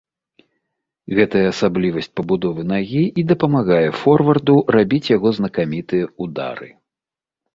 Гэтая 1.17 1.43
асаблівасць 1.49 2.09
пабудовы 2.19 2.61
нагі 2.71 3.03
і 3.21 3.25
дапамагае 3.31 3.89
форварду 4.01 4.55
рабіць 4.79 5.11
яго 5.17 5.27
знакамітыя 5.41 6.05
ўдары. 6.27 6.69